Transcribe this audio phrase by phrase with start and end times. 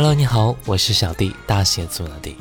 [0.00, 2.36] Hello，你好，我是小弟，大写字母的弟。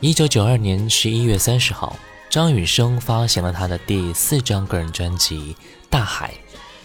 [0.00, 1.94] 一九九二年十一月三十号，
[2.30, 5.54] 张雨生发行了他的第四张个人专辑
[5.90, 6.32] 《大海》，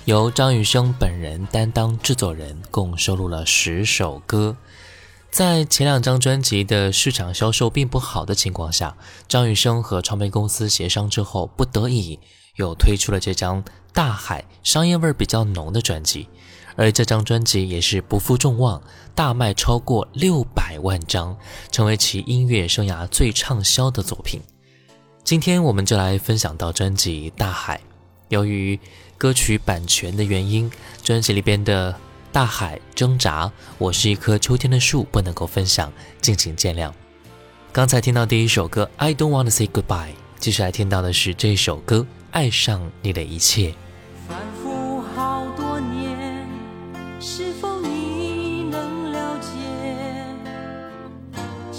[0.04, 4.58] 由张雨生本人担当制作人，共收录了十首歌。
[5.32, 8.98] 在前两张专辑的市场销售并不好的情况下，
[9.30, 12.20] 张雨生和唱片公司协商之后，不得已
[12.58, 16.28] 又推出了这张《大海》，商业味儿比较浓的专辑。
[16.76, 18.82] 而这张专辑也是不负众望，
[19.14, 21.38] 大卖超过六百万张，
[21.72, 24.42] 成为其音乐生涯最畅销的作品。
[25.24, 27.78] 今天我们就来分享到专辑《大海》。
[28.30, 28.80] 由于
[29.18, 30.72] 歌曲版权的原因，
[31.04, 31.92] 专辑里边的
[32.32, 33.46] 《大海挣扎》
[33.78, 35.92] 《我是一棵秋天的树》不能够分享，
[36.22, 36.92] 敬请见谅。
[37.72, 39.84] 刚才听到第一首歌《I Don't Want to Say Goodbye》，
[40.40, 41.98] 接下来听到的是这首歌
[42.32, 43.72] 《爱上你的一切》。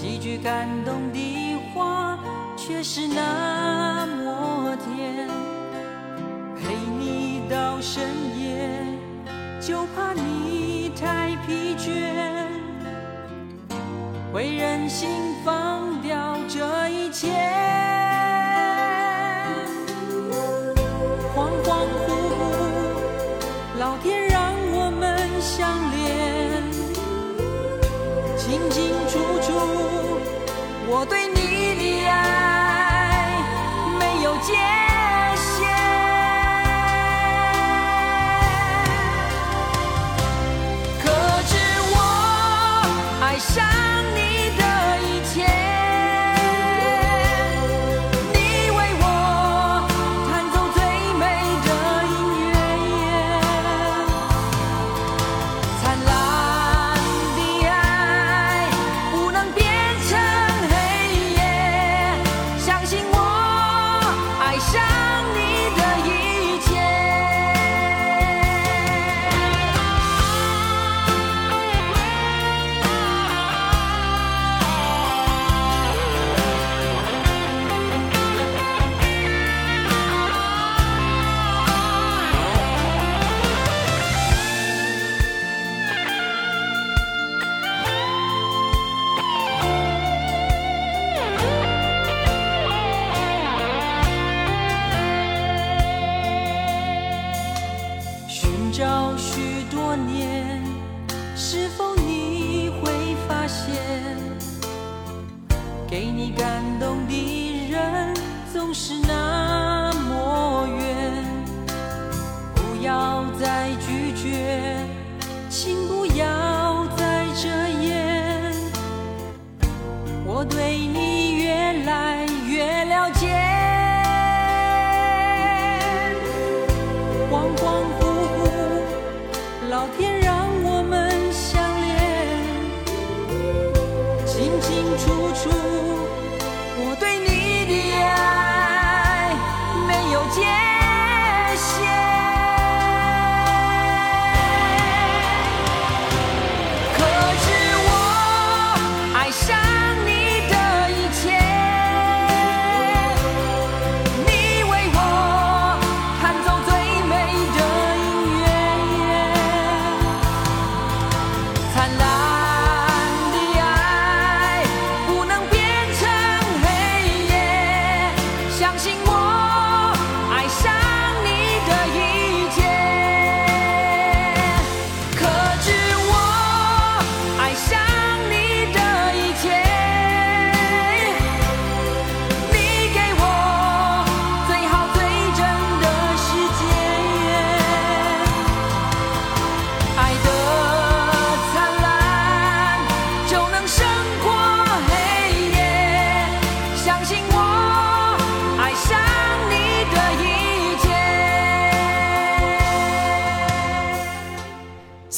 [0.01, 2.19] 几句感动的话，
[2.57, 5.29] 却是那么甜。
[6.57, 8.03] 陪你到深
[8.35, 8.67] 夜，
[9.61, 11.91] 就怕你太疲倦，
[14.33, 15.11] 会任性
[15.45, 17.60] 放掉这一切。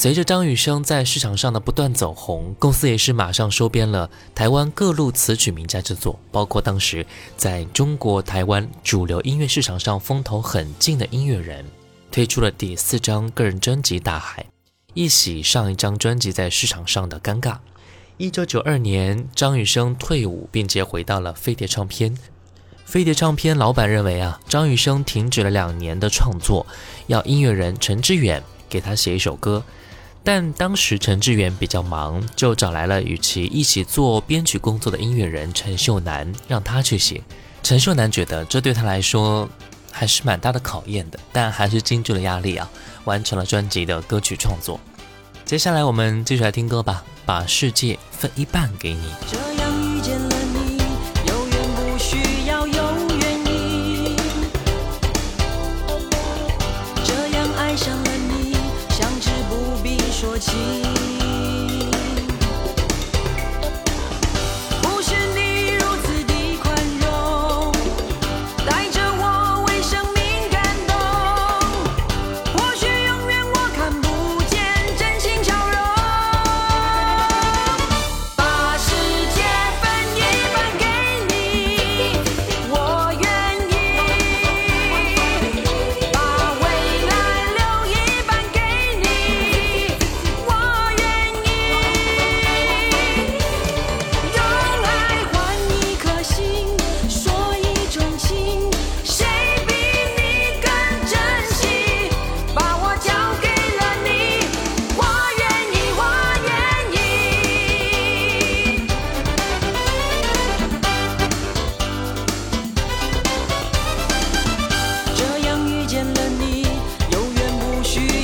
[0.03, 7.05] 随着张雨生在市场上的不断走红，公司也是马上收编了台湾各路词曲名家之作，包括当时
[7.37, 11.63] 在中国台湾主流音乐市场上风头很劲的音乐人，
[12.11, 14.43] 推出了第四张个人专辑《大海》，
[14.93, 17.59] 一洗上一张专辑在市场上的尴尬。
[18.17, 22.13] 一九九二年，张雨生退伍，并且回到了飞碟唱片。
[22.83, 26.67] 飞碟唱片老板认为啊，张雨生停止了两年的创作，
[27.07, 29.63] 要音乐人陈志远给他写一首歌。
[30.23, 37.21] 但当时陈志远比较忙，就找来了与其一起做编曲工作的音乐人陈秀楠，让他去写。
[37.61, 39.47] 陈秀楠觉得这对他来说
[39.91, 42.69] 还是蛮大的考验的，但还是经住了压力啊，
[43.03, 44.79] 完成了专辑的歌曲创作。
[45.43, 49.13] 接下来我们继续来听歌吧，把世界分一半给你。
[49.29, 50.42] 这样遇见了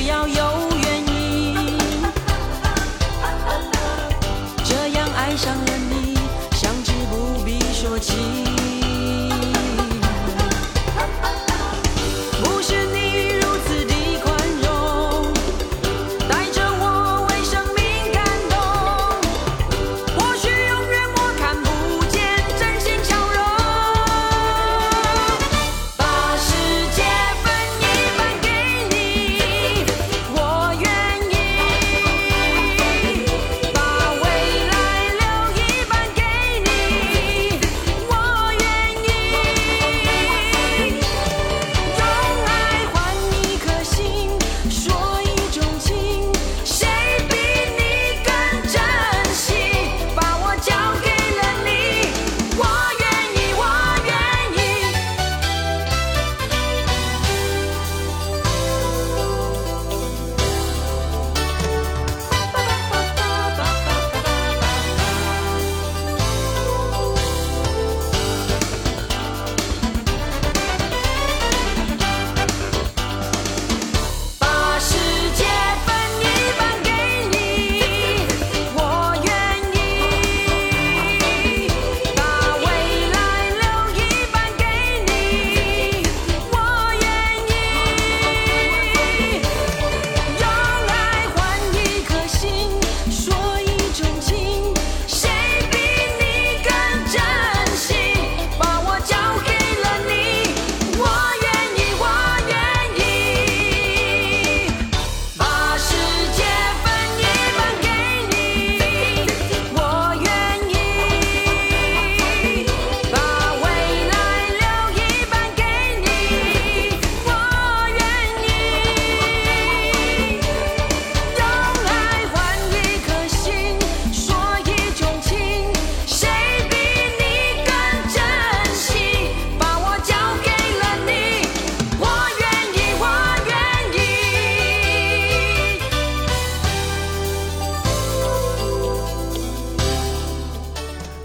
[0.00, 0.34] 只要有
[0.82, 1.54] 原因。
[4.64, 6.16] 这样爱上了你
[6.52, 8.49] 相知不必说起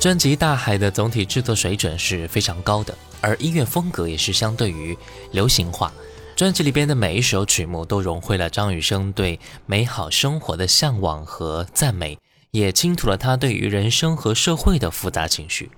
[0.05, 4.95] 专辑《大海》的总体制作水准是非常高的，而音乐风格也是相对于
[5.31, 5.91] 流行化。
[6.35, 12.19] 专辑里边的每一首曲目都融汇了张雨生对美好生活的向往和赞美，
[12.51, 15.71] 也倾吐了他对于人生和社会的复杂情绪。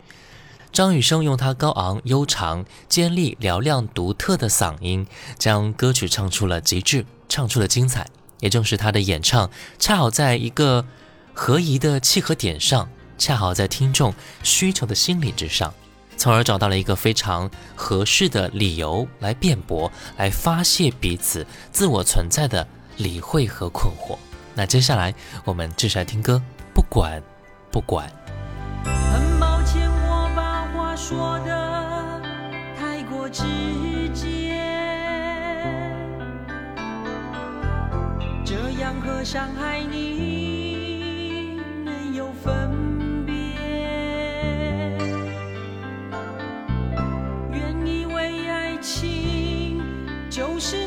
[0.74, 5.07] 张雨生用他高昂、悠长、尖利、嘹亮、独特的嗓音，
[5.39, 8.05] 将歌曲唱出了极致，唱出了精彩。
[8.41, 10.86] 也正是他的演唱，恰好在一个
[11.34, 12.89] 合宜的契合点上。
[13.17, 15.74] 恰好在听众需求的心理之上，
[16.15, 24.17] 从而找到了一个非常合适的理由来辩驳，来发泄彼此自我存在的理会和困惑。
[24.55, 26.41] 那接下来我们继续来听歌，
[26.74, 27.21] 不管
[27.71, 28.09] 不管。
[28.83, 32.21] 很抱歉，我把话说的
[32.79, 33.43] 太过直
[34.15, 34.57] 接，
[38.43, 40.56] 这样和伤害你
[50.59, 50.87] 是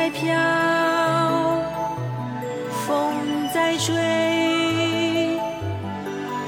[0.00, 0.32] 在飘，
[2.86, 3.12] 风
[3.52, 3.94] 在吹，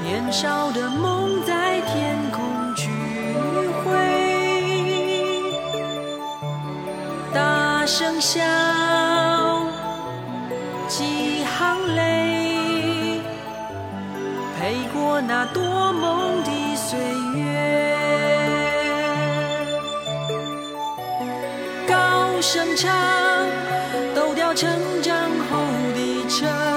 [0.01, 2.89] 年少的梦在天空聚
[3.85, 3.93] 会。
[7.31, 8.41] 大声笑，
[10.87, 13.21] 几行泪，
[14.57, 16.97] 陪过那多梦的岁
[17.35, 17.43] 月。
[21.87, 23.32] 高声唱。
[24.55, 24.69] 成
[25.01, 25.57] 长后
[25.95, 26.72] 的车。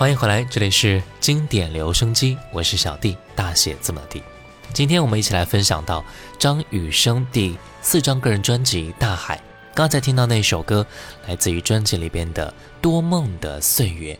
[0.00, 4.22] 欢迎回来，这里是经典留声机，我是小弟，大写字母的弟。
[4.72, 6.02] 今天我们一起来分享到
[6.38, 9.36] 张雨生第四张个人专辑《大海》
[9.74, 10.86] 刚才听到那首歌，
[11.26, 14.14] 来自于专辑里边的《多梦的岁月》。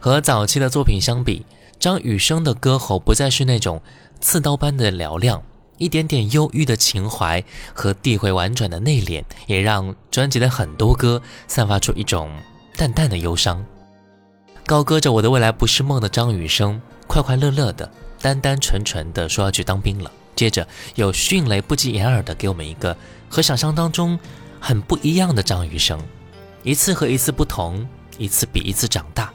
[0.00, 1.44] 和早期的作品相比，
[1.78, 3.82] 张雨生的歌喉不再是那种
[4.22, 5.42] 刺刀般的嘹亮，
[5.76, 12.32] 一点点忧郁的情怀和递回婉转的内敛，也让专辑的很多歌散发出一种
[12.74, 13.62] 淡淡的忧伤。
[14.66, 20.10] 高歌着我的未来不是梦的张雨生，快快乐乐的，单单纯纯的说要去当兵了。
[20.34, 22.96] 接着有迅雷不及掩耳的给我们一个
[23.28, 24.18] 和想象当中
[24.58, 26.00] 很不一样的张雨生，
[26.62, 29.30] 一次和一次不同，一次比一次长大。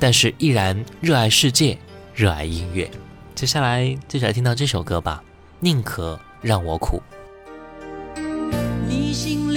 [0.00, 1.78] 但是依然热爱世界，
[2.12, 2.90] 热爱音乐。
[3.36, 5.22] 接下来就来听到这首歌吧，
[5.60, 7.00] 宁可让我苦。
[8.88, 9.47] 你心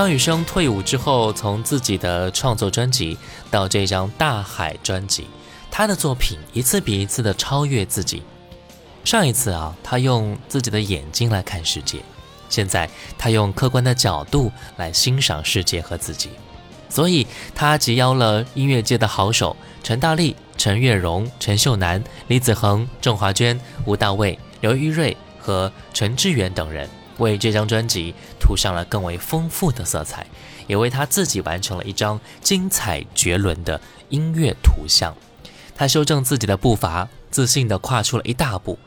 [0.00, 3.18] 张雨生退伍之后，从自己的创作专辑
[3.50, 5.26] 到这张《大海》专辑，
[5.70, 8.22] 他的作品一次比一次的超越自己。
[9.04, 11.98] 上一次啊，他用自己的眼睛来看世界，
[12.48, 16.30] 现在他用客观的角度来欣赏世界和自己。
[16.88, 26.88] 所以，他集邀了音乐界的好手陈大力、陈月荣、陈秀楠、李子恒、郑华娟、吴大卫、刘玉瑞和陈志远等人。
[27.20, 30.26] 为这张专辑涂上了更为丰富的色彩，
[30.66, 35.14] 也为他自己完成了一张精彩绝伦的音乐图像。
[35.76, 38.78] 他修正自己的步伐，自信地跨出了一大步。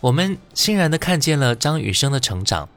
[0.00, 2.68] 我们欣然地看见了张雨生的成长。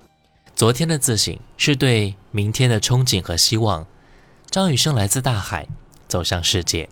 [0.56, 3.86] 昨天的自省是对明天的憧憬和希望。
[4.50, 5.68] 张雨生来自大海，
[6.08, 6.90] 走向世界。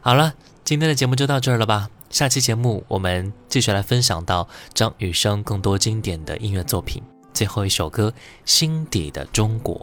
[0.00, 1.90] 好了，今天的节目就到这儿了吧。
[2.10, 7.11] 下期节目我们继续来分享到张雨生更多经典的音乐作品。
[7.32, 8.10] 最后一首歌
[8.44, 9.74] 《心底的中国》，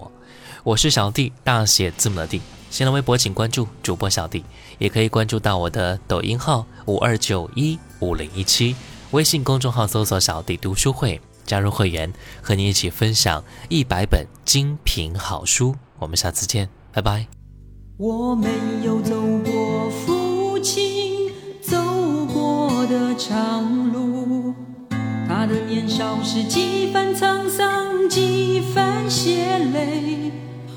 [0.64, 2.42] 我是小弟，大写字母的弟。
[2.70, 4.44] 新浪微博请关注主播小弟，
[4.78, 8.76] 也可以关注到我的抖音号五二九一五零一七，
[9.12, 15.76] 微信公众号搜索“小弟读书会”，加入会员，和你一起分享一百本精品好书。
[15.98, 17.26] 我们下次见，拜拜。
[17.98, 18.50] 我没
[18.86, 21.32] 有走过父亲
[21.62, 21.76] 走
[22.28, 24.19] 过的长路。
[25.50, 30.32] 的年少时几番沧桑，几番血泪。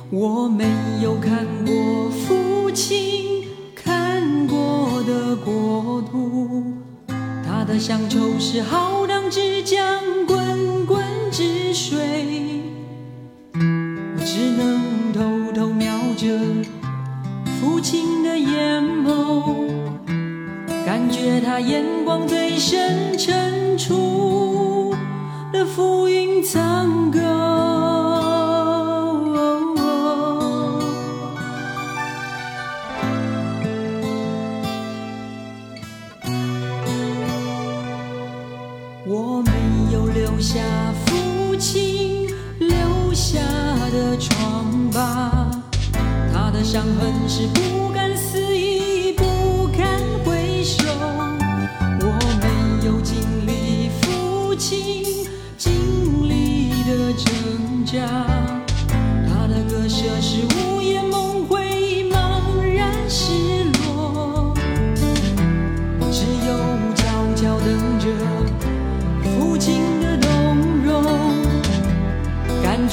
[0.09, 0.65] 我没
[1.03, 6.73] 有看过父亲看过的国土。
[7.47, 10.01] 他的乡愁是浩荡之江，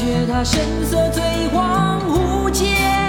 [0.09, 1.21] 却他神色最
[1.53, 3.08] 恍惚间。